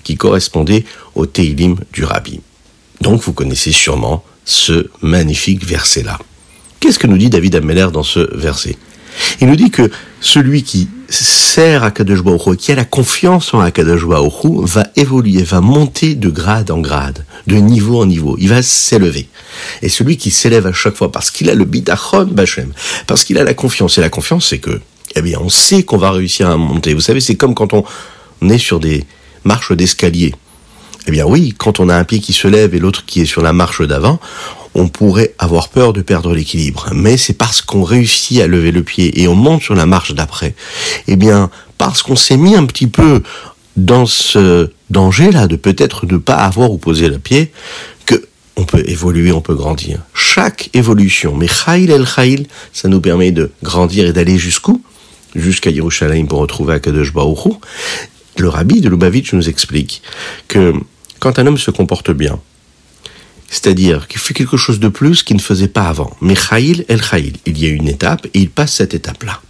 qui 0.03 0.15
correspondait 0.15 0.85
au 1.15 1.25
Teilim 1.25 1.75
du 1.93 2.03
Rabbi. 2.03 2.41
Donc 3.01 3.21
vous 3.21 3.33
connaissez 3.33 3.71
sûrement 3.71 4.23
ce 4.45 4.89
magnifique 5.01 5.65
verset-là. 5.65 6.19
Qu'est-ce 6.79 6.99
que 6.99 7.07
nous 7.07 7.17
dit 7.17 7.29
David 7.29 7.55
Ameller 7.55 7.87
dans 7.93 8.03
ce 8.03 8.35
verset? 8.35 8.77
Il 9.39 9.47
nous 9.47 9.55
dit 9.55 9.69
que 9.69 9.91
celui 10.19 10.63
qui 10.63 10.87
sert 11.11 11.83
à 11.83 11.91
Kadosh 11.91 12.21
Baruch 12.21 12.57
qui 12.57 12.71
a 12.71 12.75
la 12.75 12.85
confiance 12.85 13.53
en 13.53 13.59
Akadosh 13.59 14.05
Baruch 14.05 14.45
va 14.63 14.87
évoluer, 14.95 15.43
va 15.43 15.61
monter 15.61 16.15
de 16.15 16.29
grade 16.29 16.71
en 16.71 16.79
grade, 16.79 17.25
de 17.47 17.55
niveau 17.55 18.01
en 18.01 18.05
niveau. 18.05 18.35
Il 18.39 18.49
va 18.49 18.61
s'élever. 18.61 19.27
Et 19.81 19.89
celui 19.89 20.17
qui 20.17 20.31
s'élève 20.31 20.67
à 20.67 20.73
chaque 20.73 20.95
fois 20.95 21.11
parce 21.11 21.29
qu'il 21.29 21.49
a 21.49 21.55
le 21.55 21.65
bitachon 21.65 22.25
Bachem, 22.25 22.71
parce 23.07 23.23
qu'il 23.23 23.37
a 23.37 23.43
la 23.43 23.53
confiance. 23.53 23.97
Et 23.97 24.01
la 24.01 24.09
confiance, 24.09 24.47
c'est 24.47 24.59
que, 24.59 24.79
eh 25.15 25.21
bien, 25.21 25.39
on 25.41 25.49
sait 25.49 25.83
qu'on 25.83 25.97
va 25.97 26.11
réussir 26.11 26.49
à 26.49 26.57
monter. 26.57 26.93
Vous 26.93 27.01
savez, 27.01 27.19
c'est 27.19 27.35
comme 27.35 27.55
quand 27.55 27.73
on 27.73 27.83
est 28.49 28.57
sur 28.57 28.79
des 28.79 29.05
marches 29.43 29.73
d'escalier. 29.73 30.33
Eh 31.07 31.11
bien 31.11 31.25
oui, 31.25 31.53
quand 31.57 31.79
on 31.79 31.89
a 31.89 31.95
un 31.95 32.03
pied 32.03 32.19
qui 32.19 32.33
se 32.33 32.47
lève 32.47 32.75
et 32.75 32.79
l'autre 32.79 33.05
qui 33.05 33.21
est 33.21 33.25
sur 33.25 33.41
la 33.41 33.53
marche 33.53 33.81
d'avant, 33.81 34.19
on 34.75 34.87
pourrait 34.87 35.33
avoir 35.37 35.69
peur 35.69 35.93
de 35.93 36.01
perdre 36.01 36.33
l'équilibre. 36.33 36.89
Mais 36.93 37.17
c'est 37.17 37.33
parce 37.33 37.61
qu'on 37.61 37.83
réussit 37.83 38.39
à 38.41 38.47
lever 38.47 38.71
le 38.71 38.83
pied 38.83 39.21
et 39.21 39.27
on 39.27 39.35
monte 39.35 39.61
sur 39.61 39.75
la 39.75 39.85
marche 39.85 40.13
d'après. 40.13 40.55
Eh 41.07 41.15
bien, 41.15 41.49
parce 41.77 42.03
qu'on 42.03 42.15
s'est 42.15 42.37
mis 42.37 42.55
un 42.55 42.65
petit 42.65 42.87
peu 42.87 43.21
dans 43.77 44.05
ce 44.05 44.69
danger-là 44.89 45.47
de 45.47 45.55
peut-être 45.55 46.05
ne 46.05 46.17
pas 46.17 46.35
avoir 46.35 46.71
opposé 46.71 47.07
le 47.07 47.19
pied, 47.19 47.51
que 48.05 48.27
on 48.57 48.63
peut 48.63 48.83
évoluer, 48.87 49.31
on 49.31 49.41
peut 49.41 49.55
grandir. 49.55 49.99
Chaque 50.13 50.69
évolution, 50.73 51.35
mais 51.35 51.47
Khaïl 51.47 51.91
el 51.91 52.05
Khaïl, 52.05 52.47
ça 52.73 52.89
nous 52.89 53.01
permet 53.01 53.31
de 53.31 53.51
grandir 53.63 54.05
et 54.05 54.13
d'aller 54.13 54.37
jusqu'où? 54.37 54.81
Jusqu'à 55.33 55.69
Yerushalayim 55.69 56.25
pour 56.25 56.39
retrouver 56.39 56.73
Akadosh 56.73 57.13
Baruch 57.13 57.53
Le 58.37 58.49
rabbi 58.49 58.81
de 58.81 58.89
Lubavitch 58.89 59.31
nous 59.33 59.47
explique 59.47 60.01
que 60.49 60.73
quand 61.19 61.39
un 61.39 61.47
homme 61.47 61.57
se 61.57 61.71
comporte 61.71 62.11
bien, 62.11 62.39
c'est-à-dire 63.51 64.07
qu'il 64.07 64.19
fait 64.19 64.33
quelque 64.33 64.57
chose 64.57 64.79
de 64.79 64.87
plus 64.87 65.21
qu'il 65.21 65.35
ne 65.35 65.41
faisait 65.41 65.67
pas 65.67 65.83
avant. 65.83 66.09
Mais 66.21 66.35
Khaïl 66.35 66.85
el 66.87 67.01
Khaïl, 67.01 67.33
il 67.45 67.59
y 67.59 67.67
a 67.67 67.69
une 67.69 67.87
étape 67.87 68.25
et 68.33 68.39
il 68.39 68.49
passe 68.49 68.73
cette 68.73 68.95
étape-là. 68.95 69.41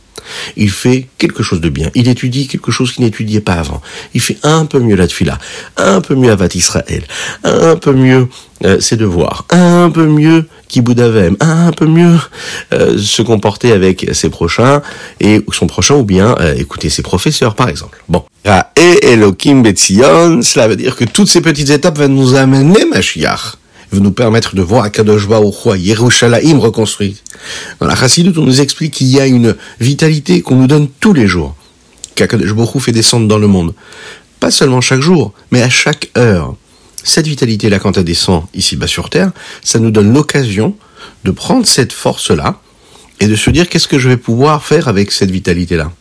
Il 0.57 0.69
fait 0.69 1.07
quelque 1.17 1.43
chose 1.43 1.61
de 1.61 1.69
bien. 1.69 1.89
Il 1.95 2.07
étudie 2.07 2.47
quelque 2.47 2.71
chose 2.71 2.91
qu'il 2.91 3.03
n'étudiait 3.03 3.41
pas 3.41 3.53
avant. 3.53 3.81
Il 4.13 4.21
fait 4.21 4.37
un 4.43 4.65
peu 4.65 4.79
mieux 4.79 4.95
la 4.95 5.07
tfila, 5.07 5.37
un 5.77 6.01
peu 6.01 6.15
mieux 6.15 6.31
Avat 6.31 6.49
Israël, 6.55 7.03
un 7.43 7.75
peu 7.75 7.93
mieux 7.93 8.27
euh, 8.63 8.79
ses 8.79 8.97
devoirs, 8.97 9.45
un 9.49 9.89
peu 9.89 10.05
mieux 10.05 10.45
Kiboudavem, 10.67 11.35
un 11.39 11.71
peu 11.71 11.85
mieux 11.85 12.17
euh, 12.73 12.97
se 12.97 13.21
comporter 13.21 13.71
avec 13.71 14.09
ses 14.13 14.29
prochains 14.29 14.81
et 15.19 15.41
son 15.51 15.67
prochain 15.67 15.95
ou 15.95 16.03
bien 16.03 16.35
euh, 16.39 16.55
écouter 16.55 16.89
ses 16.89 17.01
professeurs 17.01 17.55
par 17.55 17.69
exemple. 17.69 18.03
Bon. 18.07 18.23
Et 18.75 19.11
Elohim 19.11 19.61
Betzion, 19.61 20.41
cela 20.41 20.67
veut 20.67 20.75
dire 20.75 20.95
que 20.95 21.03
toutes 21.03 21.27
ces 21.27 21.41
petites 21.41 21.69
étapes 21.69 21.99
vont 21.99 22.07
nous 22.07 22.35
amener 22.35 22.85
Mashiach 22.85 23.57
veut 23.91 23.99
nous 23.99 24.11
permettre 24.11 24.55
de 24.55 24.61
voir 24.61 24.85
Akadosh 24.85 25.27
roi 25.27 25.77
Yerushalayim 25.77 26.59
reconstruit. 26.59 27.17
Dans 27.79 27.87
la 27.87 27.95
Chassidut, 27.95 28.37
on 28.37 28.45
nous 28.45 28.61
explique 28.61 28.93
qu'il 28.93 29.07
y 29.07 29.19
a 29.19 29.25
une 29.25 29.55
vitalité 29.79 30.41
qu'on 30.41 30.55
nous 30.55 30.67
donne 30.67 30.87
tous 30.99 31.13
les 31.13 31.27
jours, 31.27 31.55
qu'Akadosh 32.15 32.53
Baruch 32.53 32.81
fait 32.81 32.91
descendre 32.91 33.27
dans 33.27 33.37
le 33.37 33.47
monde. 33.47 33.73
Pas 34.39 34.51
seulement 34.51 34.81
chaque 34.81 35.01
jour, 35.01 35.33
mais 35.51 35.61
à 35.61 35.69
chaque 35.69 36.09
heure. 36.17 36.55
Cette 37.03 37.27
vitalité-là, 37.27 37.79
quand 37.79 37.97
elle 37.97 38.03
descend 38.03 38.43
ici-bas 38.53 38.87
sur 38.87 39.09
Terre, 39.09 39.31
ça 39.63 39.79
nous 39.79 39.91
donne 39.91 40.13
l'occasion 40.13 40.75
de 41.23 41.31
prendre 41.31 41.65
cette 41.65 41.93
force-là 41.93 42.59
et 43.19 43.27
de 43.27 43.35
se 43.35 43.49
dire 43.49 43.69
qu'est-ce 43.69 43.87
que 43.87 43.99
je 43.99 44.09
vais 44.09 44.17
pouvoir 44.17 44.63
faire 44.63 44.87
avec 44.87 45.11
cette 45.11 45.31
vitalité-là? 45.31 45.91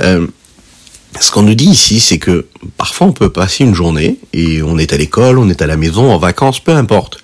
Euh, 0.00 0.26
ce 1.20 1.30
qu'on 1.30 1.42
nous 1.42 1.54
dit 1.54 1.68
ici, 1.68 2.00
c'est 2.00 2.18
que 2.18 2.46
parfois 2.76 3.06
on 3.08 3.12
peut 3.12 3.30
passer 3.30 3.64
une 3.64 3.74
journée 3.74 4.16
et 4.32 4.62
on 4.62 4.78
est 4.78 4.92
à 4.92 4.96
l'école, 4.96 5.38
on 5.38 5.48
est 5.48 5.62
à 5.62 5.66
la 5.66 5.76
maison, 5.76 6.12
en 6.12 6.18
vacances, 6.18 6.60
peu 6.60 6.72
importe. 6.72 7.18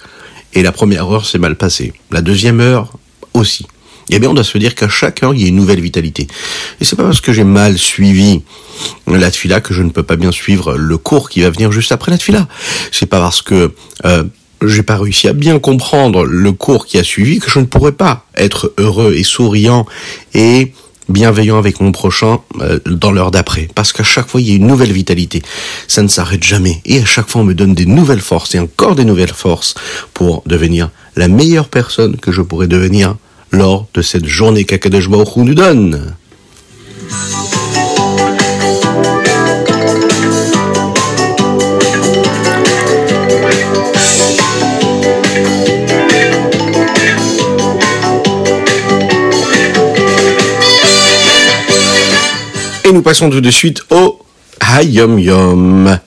Et 0.54 0.62
la 0.62 0.72
première 0.72 1.10
heure 1.10 1.26
s'est 1.26 1.38
mal 1.38 1.56
passée. 1.56 1.92
La 2.10 2.20
deuxième 2.20 2.60
heure 2.60 2.92
aussi. 3.34 3.66
Eh 4.10 4.18
bien, 4.18 4.30
on 4.30 4.34
doit 4.34 4.44
se 4.44 4.58
dire 4.58 4.74
qu'à 4.74 4.88
chaque 4.88 5.22
heure, 5.22 5.32
il 5.32 5.40
y 5.40 5.44
a 5.44 5.48
une 5.48 5.56
nouvelle 5.56 5.80
vitalité. 5.80 6.26
Et 6.80 6.84
c'est 6.84 6.96
pas 6.96 7.04
parce 7.04 7.20
que 7.20 7.32
j'ai 7.32 7.44
mal 7.44 7.78
suivi 7.78 8.42
la 9.06 9.30
tfila 9.30 9.60
que 9.60 9.72
je 9.72 9.82
ne 9.82 9.90
peux 9.90 10.02
pas 10.02 10.16
bien 10.16 10.32
suivre 10.32 10.74
le 10.76 10.98
cours 10.98 11.30
qui 11.30 11.42
va 11.42 11.50
venir 11.50 11.72
juste 11.72 11.92
après 11.92 12.10
la 12.10 12.18
tfila. 12.18 12.48
C'est 12.90 13.06
pas 13.06 13.20
parce 13.20 13.42
que 13.42 13.72
euh, 14.04 14.24
j'ai 14.66 14.82
pas 14.82 14.98
réussi 14.98 15.28
à 15.28 15.32
bien 15.32 15.58
comprendre 15.58 16.24
le 16.24 16.52
cours 16.52 16.86
qui 16.86 16.98
a 16.98 17.04
suivi 17.04 17.38
que 17.38 17.50
je 17.50 17.58
ne 17.58 17.64
pourrais 17.64 17.92
pas 17.92 18.26
être 18.36 18.72
heureux 18.78 19.14
et 19.14 19.24
souriant 19.24 19.86
et 20.34 20.72
bienveillant 21.08 21.58
avec 21.58 21.80
mon 21.80 21.92
prochain 21.92 22.40
euh, 22.60 22.78
dans 22.86 23.12
l'heure 23.12 23.30
d'après. 23.30 23.68
Parce 23.74 23.92
qu'à 23.92 24.02
chaque 24.02 24.28
fois, 24.28 24.40
il 24.40 24.48
y 24.48 24.52
a 24.52 24.56
une 24.56 24.66
nouvelle 24.66 24.92
vitalité. 24.92 25.42
Ça 25.88 26.02
ne 26.02 26.08
s'arrête 26.08 26.42
jamais. 26.42 26.80
Et 26.84 27.00
à 27.00 27.04
chaque 27.04 27.28
fois, 27.28 27.42
on 27.42 27.44
me 27.44 27.54
donne 27.54 27.74
des 27.74 27.86
nouvelles 27.86 28.20
forces 28.20 28.54
et 28.54 28.58
encore 28.58 28.94
des 28.94 29.04
nouvelles 29.04 29.32
forces 29.32 29.74
pour 30.14 30.42
devenir 30.46 30.90
la 31.16 31.28
meilleure 31.28 31.68
personne 31.68 32.16
que 32.16 32.32
je 32.32 32.42
pourrais 32.42 32.68
devenir 32.68 33.16
lors 33.50 33.86
de 33.94 34.02
cette 34.02 34.26
journée 34.26 34.64
qu'Akadosh 34.64 35.08
Baruch 35.08 35.36
nous 35.36 35.54
donne. 35.54 36.14
Nous 52.92 53.00
passons 53.00 53.30
tout 53.30 53.40
de 53.40 53.50
suite 53.50 53.82
au 53.88 54.18
Hayom 54.60 55.18
Yom. 55.18 55.98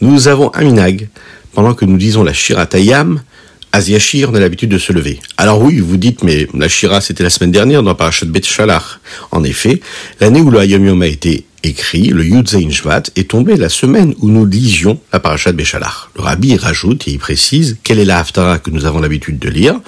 Nous 0.00 0.26
avons 0.26 0.50
un 0.54 0.64
minag. 0.64 1.08
Pendant 1.52 1.72
que 1.72 1.84
nous 1.84 1.96
disons 1.96 2.24
la 2.24 2.32
Shiratayam, 2.32 3.22
Aziashir 3.70 4.34
a 4.34 4.40
l'habitude 4.40 4.70
de 4.70 4.78
se 4.78 4.92
lever. 4.92 5.20
Alors 5.36 5.62
oui, 5.62 5.78
vous 5.78 5.96
dites, 5.96 6.24
mais 6.24 6.48
la 6.52 6.68
Shira, 6.68 7.00
c'était 7.00 7.22
la 7.22 7.30
semaine 7.30 7.52
dernière 7.52 7.84
dans 7.84 7.94
Parashat 7.94 8.26
Bet 8.26 8.42
Shalach. 8.42 8.98
En 9.30 9.44
effet, 9.44 9.80
l'année 10.18 10.40
où 10.40 10.50
le 10.50 10.58
Hayom 10.58 10.84
Yom 10.84 11.02
a 11.02 11.06
été 11.06 11.46
écrit, 11.62 12.08
le 12.08 12.24
Yud 12.24 12.48
Shvat, 12.48 13.04
est 13.14 13.30
tombé 13.30 13.54
la 13.54 13.68
semaine 13.68 14.12
où 14.18 14.28
nous 14.28 14.44
lisions 14.44 14.98
la 15.12 15.20
Parashat 15.20 15.52
Béchalach. 15.52 16.10
Le 16.16 16.22
Rabbi 16.22 16.56
rajoute 16.56 17.06
et 17.06 17.12
il 17.12 17.18
précise 17.18 17.78
quelle 17.84 18.00
est 18.00 18.04
la 18.04 18.18
Haftara 18.18 18.58
que 18.58 18.70
nous 18.70 18.84
avons 18.84 18.98
l'habitude 18.98 19.38
de 19.38 19.48
lire. 19.48 19.78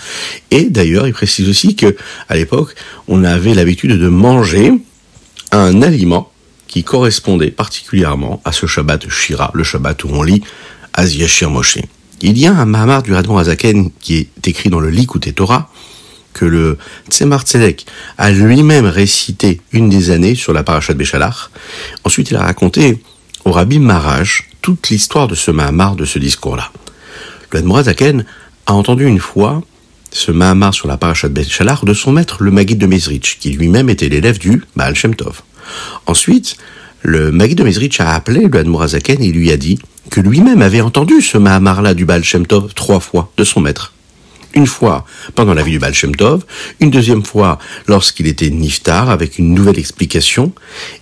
Et 0.53 0.71
d'ailleurs, 0.71 1.09
il 1.09 1.15
précise 1.15 1.49
aussi 1.49 1.75
que, 1.75 1.97
à 2.29 2.37
l'époque, 2.37 2.77
on 3.09 3.25
avait 3.25 3.55
l'habitude 3.55 3.99
de 3.99 4.09
manger 4.09 4.73
un 5.51 5.83
aliment 5.83 6.31
qui 6.75 6.83
correspondait 6.83 7.53
particulièrement 7.53 8.43
à 8.45 8.51
ce 8.51 8.67
Shabbat 8.67 9.09
Shira, 9.09 9.53
le 9.55 9.63
Shabbat 9.63 10.03
où 10.03 10.09
on 10.11 10.25
lit 10.25 10.43
Aziashir 10.93 11.49
Moshe. 11.49 11.79
Il 12.21 12.37
y 12.37 12.49
a 12.49 12.53
un 12.53 12.65
Mahamar 12.65 13.05
du 13.05 13.13
Radon 13.13 13.39
Azaken 13.39 13.93
qui 14.01 14.17
est 14.17 14.49
écrit 14.49 14.71
dans 14.71 14.81
le 14.81 14.91
Likut 14.91 15.21
Torah, 15.21 15.71
que 16.33 16.45
le 16.45 16.77
Tzemar 17.09 17.43
Tzedek 17.43 17.87
a 18.19 18.33
lui-même 18.33 18.87
récité 18.87 19.61
une 19.71 19.89
des 19.89 20.11
années 20.11 20.35
sur 20.35 20.53
la 20.53 20.65
parashat 20.65 20.95
Béchalach. 20.95 21.53
Ensuite, 22.03 22.33
il 22.33 22.37
a 22.37 22.43
raconté 22.43 23.01
au 23.45 23.53
Rabbi 23.53 23.79
Maraj 23.79 24.49
toute 24.61 24.89
l'histoire 24.89 25.29
de 25.29 25.37
ce 25.37 25.53
Mahamar, 25.53 25.95
de 25.95 26.05
ce 26.05 26.19
discours-là. 26.19 26.73
Le 27.53 27.63
Azaken 27.73 28.25
a 28.67 28.73
entendu 28.73 29.07
une 29.07 29.21
fois 29.21 29.63
ce 30.11 30.33
Mahamar 30.33 30.75
sur 30.75 30.89
la 30.89 30.97
parashat 30.97 31.29
Béchalach 31.29 31.85
de 31.85 31.95
son 31.95 32.11
maître, 32.11 32.43
le 32.43 32.51
Maguid 32.51 32.79
de 32.79 32.87
Mezrich, 32.89 33.39
qui 33.39 33.53
lui-même 33.53 33.89
était 33.91 34.09
l'élève 34.09 34.41
du 34.41 34.65
Baal 34.75 34.97
Shem 34.97 35.15
Tov. 35.15 35.43
Ensuite, 36.07 36.57
le 37.03 37.31
Magui 37.31 37.55
de 37.55 37.63
Mezrich 37.63 38.01
a 38.01 38.15
appelé 38.15 38.49
le 38.49 38.59
Admorazaken 38.59 39.23
et 39.23 39.31
lui 39.31 39.53
a 39.53 39.57
dit 39.57 39.79
que 40.11 40.21
lui-même 40.21 40.63
avait 40.63 40.81
entendu 40.81 41.21
ce 41.21 41.39
Mahamar-là 41.39 41.95
du 41.95 42.05
Baal 42.05 42.25
Shem 42.25 42.47
Tov 42.47 42.73
trois 42.75 43.01
fois 43.01 43.31
de 43.37 43.45
son 43.45 43.61
maître. 43.61 43.93
Une 44.55 44.67
fois 44.67 45.05
pendant 45.35 45.53
la 45.53 45.63
vie 45.63 45.73
du 45.73 45.79
Baal 45.79 45.95
Shem 45.95 46.15
Tov, 46.15 46.45
une 46.81 46.91
deuxième 46.91 47.25
fois 47.25 47.59
lorsqu'il 47.89 48.27
était 48.27 48.51
Niftar 48.51 49.11
avec 49.11 49.39
une 49.39 49.53
nouvelle 49.53 49.79
explication, 49.79 50.53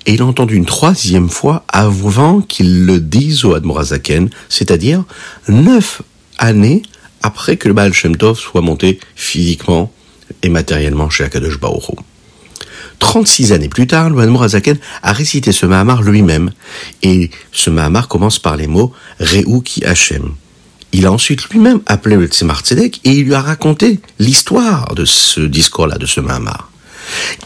et 0.06 0.14
il 0.14 0.22
a 0.22 0.26
entendu 0.26 0.56
une 0.56 0.64
troisième 0.64 1.28
fois 1.28 1.64
avant 1.68 2.40
qu'il 2.40 2.86
le 2.86 2.98
dise 2.98 3.44
au 3.44 3.54
Admorazaken, 3.54 4.30
c'est-à-dire 4.48 5.04
neuf 5.48 6.02
années 6.38 6.82
après 7.22 7.56
que 7.56 7.68
le 7.68 7.74
Baal 7.74 7.92
Shem 7.92 8.16
Tov 8.16 8.38
soit 8.38 8.62
monté 8.62 8.98
physiquement 9.14 9.92
et 10.42 10.48
matériellement 10.48 11.10
chez 11.10 11.24
Akadosh 11.24 11.60
Baruch 11.60 11.84
36 13.02 13.52
années 13.52 13.68
plus 13.68 13.88
tard, 13.88 14.10
le 14.10 14.42
Azaken 14.42 14.78
a 15.02 15.12
récité 15.12 15.50
ce 15.50 15.66
Mahamar 15.66 16.02
lui-même. 16.02 16.52
Et 17.02 17.30
ce 17.50 17.68
Mahamar 17.68 18.06
commence 18.06 18.38
par 18.38 18.56
les 18.56 18.68
mots 18.68 18.92
Re'uki 19.18 19.84
Hashem. 19.84 20.30
Il 20.92 21.06
a 21.06 21.12
ensuite 21.12 21.48
lui-même 21.50 21.80
appelé 21.86 22.16
le 22.16 22.26
Tzemar 22.26 22.60
Tzedek 22.60 23.00
et 23.02 23.10
il 23.10 23.24
lui 23.24 23.34
a 23.34 23.40
raconté 23.40 23.98
l'histoire 24.20 24.94
de 24.94 25.04
ce 25.04 25.40
discours-là, 25.40 25.98
de 25.98 26.06
ce 26.06 26.20
Mahamar. 26.20 26.70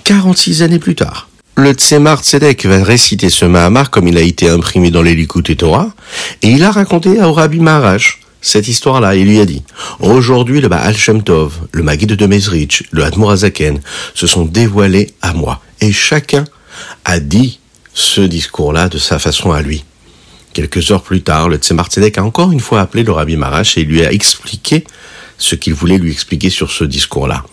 46 0.05 0.63
années 0.63 0.79
plus 0.79 0.95
tard, 0.95 1.31
le 1.57 1.73
Tzemar 1.73 2.23
Tzedek 2.23 2.67
va 2.67 2.85
réciter 2.85 3.31
ce 3.31 3.47
Mahamar 3.47 3.91
comme 3.91 4.09
il 4.09 4.19
a 4.19 4.23
été 4.23 4.51
imprimé 4.51 4.91
dans 4.91 5.03
les 5.03 5.13
et 5.13 5.57
Torah 5.57 5.95
et 6.43 6.51
il 6.51 6.63
a 6.65 6.71
raconté 6.71 7.19
à 7.19 7.29
Rabbi 7.29 7.61
Maharaj 7.61 8.21
cette 8.47 8.69
histoire-là. 8.69 9.17
Il 9.17 9.27
lui 9.27 9.41
a 9.41 9.45
dit, 9.45 9.63
aujourd'hui 10.01 10.61
le 10.61 10.69
Baal 10.69 10.97
Shem 10.97 11.23
Tov, 11.23 11.55
le 11.73 11.83
Maguide 11.83 12.13
de 12.13 12.27
Mezrich, 12.27 12.85
le 12.93 13.05
Admor 13.05 13.33
Azaken 13.33 13.81
se 14.15 14.27
sont 14.27 14.45
dévoilés 14.45 15.13
à 15.23 15.33
moi. 15.33 15.61
Et 15.81 15.93
chacun 15.93 16.45
a 17.05 17.19
dit 17.19 17.59
ce 17.93 18.21
discours-là 18.21 18.89
de 18.89 18.99
sa 18.99 19.19
façon 19.19 19.53
à 19.53 19.63
lui. 19.63 19.85
Quelques 20.53 20.91
heures 20.91 21.03
plus 21.03 21.23
tard, 21.23 21.49
le 21.49 21.57
Tzemar 21.57 21.89
a 22.17 22.23
encore 22.23 22.53
une 22.53 22.61
fois 22.61 22.81
appelé 22.81 23.03
le 23.03 23.13
Rabbi 23.13 23.37
Marash 23.37 23.77
et 23.77 23.85
lui 23.85 24.05
a 24.05 24.13
expliqué 24.13 24.85
ce 25.39 25.55
qu'il 25.55 25.75
voulait 25.75 25.99
lui 25.99 26.13
expliquer 26.13 26.49
sur 26.49 26.71
ce 26.71 26.85
discours-là. 26.85 27.45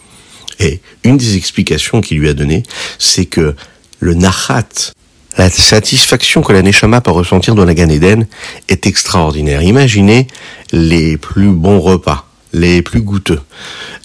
Et 0.59 0.79
une 1.03 1.17
des 1.17 1.35
explications 1.35 2.01
qu'il 2.01 2.19
lui 2.19 2.29
a 2.29 2.33
données, 2.33 2.63
c'est 2.99 3.25
que 3.25 3.55
le 3.99 4.13
Nachat, 4.13 4.93
la 5.37 5.49
satisfaction 5.49 6.41
que 6.41 6.53
la 6.53 6.61
Neshama 6.61 7.01
peut 7.01 7.11
ressentir 7.11 7.55
dans 7.55 7.65
la 7.65 7.73
Gan 7.73 7.89
Eden 7.89 8.27
est 8.69 8.85
extraordinaire. 8.85 9.61
Imaginez 9.63 10.27
les 10.71 11.17
plus 11.17 11.49
bons 11.49 11.79
repas, 11.79 12.27
les 12.53 12.81
plus 12.81 13.01
goûteux. 13.01 13.41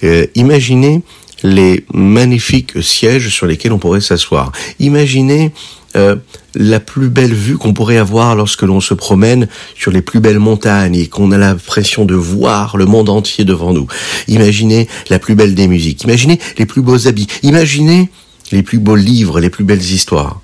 Euh, 0.05 0.27
imaginez 0.35 1.03
les 1.43 1.85
magnifiques 1.93 2.83
sièges 2.83 3.29
sur 3.29 3.47
lesquels 3.47 3.73
on 3.73 3.79
pourrait 3.79 4.01
s'asseoir. 4.01 4.53
Imaginez 4.81 5.53
euh, 5.97 6.17
la 6.55 6.81
plus 6.81 7.09
belle 7.09 7.33
vue 7.33 7.57
qu'on 7.57 7.73
pourrait 7.73 7.97
avoir 7.97 8.35
lorsque 8.35 8.63
l'on 8.63 8.81
se 8.81 8.95
promène 8.95 9.49
sur 9.77 9.91
les 9.91 10.03
plus 10.03 10.21
belles 10.21 10.39
montagnes 10.39 10.97
et 10.97 11.07
qu'on 11.07 11.31
a 11.31 11.39
l'impression 11.39 12.05
de 12.05 12.15
voir 12.15 12.77
le 12.77 12.87
monde 12.87 13.09
entier 13.09 13.45
devant 13.45 13.73
nous. 13.73 13.87
Imaginez 14.27 14.89
la 15.11 15.19
plus 15.19 15.35
belle 15.35 15.55
des 15.55 15.69
musiques. 15.69 16.03
Imaginez 16.05 16.41
les 16.59 16.67
plus 16.67 16.83
beaux 16.83 17.07
habits. 17.07 17.29
Imaginez 17.43 18.11
les 18.51 18.63
plus 18.63 18.79
beaux 18.79 18.97
livres, 18.97 19.41
les 19.41 19.51
plus 19.51 19.65
belles 19.65 19.83
histoires. 19.83 20.41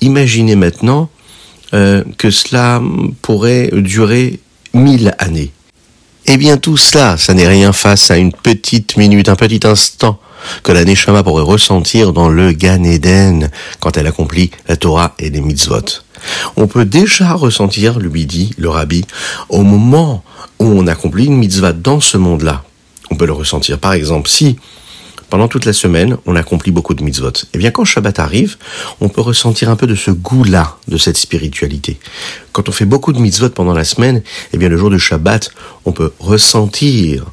Imaginez 0.00 0.56
maintenant 0.56 1.08
euh, 1.74 2.04
que 2.18 2.30
cela 2.30 2.82
pourrait 3.22 3.70
durer 3.72 4.40
mille 4.72 5.14
années. 5.18 5.52
Eh 6.26 6.36
bien 6.36 6.56
tout 6.56 6.76
cela, 6.76 7.16
ça 7.16 7.34
n'est 7.34 7.46
rien 7.46 7.72
face 7.72 8.10
à 8.10 8.16
une 8.16 8.32
petite 8.32 8.96
minute, 8.96 9.28
un 9.28 9.36
petit 9.36 9.60
instant 9.66 10.18
que 10.62 10.72
la 10.72 10.84
Neshama 10.84 11.22
pourrait 11.22 11.42
ressentir 11.42 12.12
dans 12.12 12.28
le 12.28 12.52
Gan 12.52 12.84
Eden 12.84 13.50
quand 13.80 13.96
elle 13.96 14.06
accomplit 14.06 14.50
la 14.68 14.76
Torah 14.76 15.14
et 15.18 15.30
les 15.30 15.40
mitzvot. 15.40 16.02
On 16.56 16.66
peut 16.66 16.84
déjà 16.84 17.32
ressentir, 17.32 17.98
lui 17.98 18.26
dit 18.26 18.52
le 18.58 18.68
rabbi, 18.68 19.04
au 19.48 19.62
moment 19.62 20.22
où 20.58 20.66
on 20.66 20.86
accomplit 20.86 21.26
une 21.26 21.36
mitzvah 21.36 21.72
dans 21.72 22.00
ce 22.00 22.16
monde-là. 22.16 22.64
On 23.10 23.16
peut 23.16 23.26
le 23.26 23.32
ressentir. 23.32 23.78
Par 23.78 23.92
exemple, 23.92 24.28
si 24.28 24.56
pendant 25.28 25.48
toute 25.48 25.64
la 25.64 25.72
semaine, 25.72 26.16
on 26.26 26.36
accomplit 26.36 26.70
beaucoup 26.70 26.94
de 26.94 27.02
mitzvot. 27.02 27.32
Eh 27.52 27.58
bien, 27.58 27.70
quand 27.70 27.84
Shabbat 27.84 28.18
arrive, 28.18 28.56
on 29.00 29.08
peut 29.08 29.20
ressentir 29.20 29.70
un 29.70 29.76
peu 29.76 29.86
de 29.86 29.94
ce 29.94 30.10
goût-là, 30.10 30.76
de 30.88 30.98
cette 30.98 31.16
spiritualité. 31.16 31.98
Quand 32.52 32.68
on 32.68 32.72
fait 32.72 32.84
beaucoup 32.84 33.12
de 33.12 33.18
mitzvot 33.18 33.50
pendant 33.50 33.74
la 33.74 33.84
semaine, 33.84 34.22
eh 34.52 34.58
bien, 34.58 34.68
le 34.68 34.76
jour 34.76 34.90
de 34.90 34.98
Shabbat, 34.98 35.50
on 35.84 35.92
peut 35.92 36.12
ressentir 36.20 37.24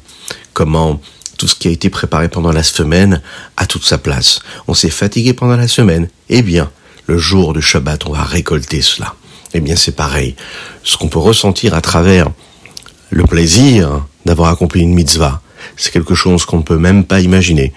comment 0.52 1.00
tout 1.38 1.46
ce 1.46 1.54
qui 1.54 1.68
a 1.68 1.70
été 1.70 1.90
préparé 1.90 2.28
pendant 2.28 2.52
la 2.52 2.62
semaine 2.62 3.20
a 3.56 3.66
toute 3.66 3.84
sa 3.84 3.98
place. 3.98 4.40
On 4.68 4.74
s'est 4.74 4.90
fatigué 4.90 5.32
pendant 5.32 5.56
la 5.56 5.68
semaine. 5.68 6.08
Eh 6.28 6.42
bien, 6.42 6.70
le 7.06 7.18
jour 7.18 7.52
de 7.52 7.60
Shabbat, 7.60 8.06
on 8.06 8.12
va 8.12 8.24
récolter 8.24 8.82
cela. 8.82 9.14
Eh 9.52 9.60
bien, 9.60 9.76
c'est 9.76 9.94
pareil. 9.94 10.34
Ce 10.82 10.96
qu'on 10.96 11.08
peut 11.08 11.18
ressentir 11.18 11.74
à 11.74 11.80
travers 11.80 12.28
le 13.10 13.24
plaisir 13.24 14.04
d'avoir 14.24 14.50
accompli 14.50 14.82
une 14.82 14.94
mitzvah, 14.94 15.42
c'est 15.76 15.92
quelque 15.92 16.14
chose 16.14 16.44
qu'on 16.44 16.58
ne 16.58 16.62
peut 16.62 16.78
même 16.78 17.04
pas 17.04 17.20
imaginer. 17.20 17.72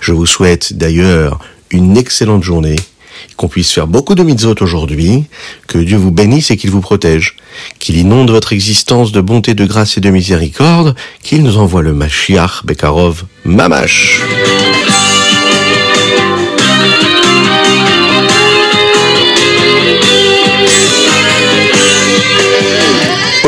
Je 0.00 0.12
vous 0.12 0.26
souhaite 0.26 0.72
d'ailleurs 0.74 1.40
une 1.70 1.96
excellente 1.96 2.42
journée 2.42 2.76
qu'on 3.36 3.48
puisse 3.48 3.72
faire 3.72 3.86
beaucoup 3.86 4.14
de 4.14 4.22
mitzvot 4.22 4.54
aujourd'hui, 4.60 5.24
que 5.66 5.78
Dieu 5.78 5.96
vous 5.96 6.10
bénisse 6.10 6.50
et 6.50 6.56
qu'il 6.56 6.70
vous 6.70 6.80
protège, 6.80 7.36
qu'il 7.78 7.96
inonde 7.96 8.30
votre 8.30 8.52
existence 8.52 9.12
de 9.12 9.20
bonté, 9.20 9.54
de 9.54 9.64
grâce 9.64 9.96
et 9.96 10.00
de 10.00 10.10
miséricorde, 10.10 10.94
qu'il 11.22 11.42
nous 11.42 11.56
envoie 11.56 11.82
le 11.82 11.92
Mashiach 11.92 12.64
Bekarov 12.64 13.24
Mamash. 13.44 14.20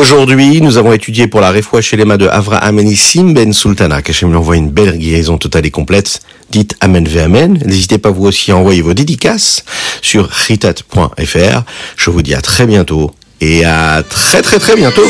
Aujourd'hui, 0.01 0.61
nous 0.61 0.77
avons 0.77 0.93
étudié 0.93 1.27
pour 1.27 1.41
la 1.41 1.51
réfoua 1.51 1.79
chez 1.79 1.95
les 1.95 2.05
mains 2.05 2.17
de 2.17 2.27
Avraham 2.27 2.79
Enissim 2.79 3.33
Ben 3.33 3.53
Sultana. 3.53 4.01
Qu'Hachem 4.01 4.31
lui 4.31 4.35
envoie 4.35 4.57
une 4.57 4.71
belle 4.71 4.97
guérison 4.97 5.37
totale 5.37 5.67
et 5.67 5.69
complète. 5.69 6.21
Dites 6.49 6.75
Amen 6.79 7.07
ve 7.07 7.19
Amen. 7.19 7.61
N'hésitez 7.63 7.99
pas 7.99 8.09
vous 8.09 8.25
aussi 8.25 8.51
à 8.51 8.57
envoyer 8.57 8.81
vos 8.81 8.95
dédicaces 8.95 9.63
sur 10.01 10.27
ritat.fr. 10.27 11.61
Je 11.97 12.09
vous 12.09 12.23
dis 12.23 12.33
à 12.33 12.41
très 12.41 12.65
bientôt 12.65 13.11
et 13.41 13.63
à 13.63 14.01
très 14.01 14.41
très 14.41 14.57
très 14.57 14.75
bientôt. 14.75 15.05